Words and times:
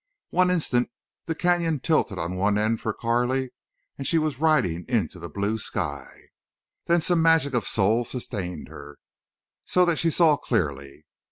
One 0.31 0.49
instant 0.49 0.89
the 1.27 1.35
canyon 1.35 1.79
tilted 1.79 2.17
on 2.17 2.57
end 2.57 2.81
for 2.81 2.91
Carley 2.91 3.51
and 3.99 4.07
she 4.07 4.17
was 4.17 4.39
riding 4.39 4.83
into 4.89 5.19
the 5.19 5.29
blue 5.29 5.59
sky. 5.59 6.09
Then 6.87 7.01
some 7.01 7.21
magic 7.21 7.53
of 7.53 7.67
soul 7.67 8.03
sustained 8.03 8.67
her, 8.67 8.97
so 9.63 9.85
that 9.85 9.99
she 9.99 10.09
saw 10.09 10.37
clearly. 10.37 11.05